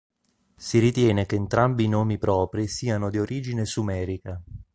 Si 0.55 0.79
ritiene 0.79 1.27
che 1.27 1.35
entrambi 1.35 1.83
i 1.83 1.87
nomi 1.87 2.17
propri 2.17 2.65
siano 2.67 3.11
di 3.11 3.19
origine 3.19 3.65
sumerica. 3.65 4.41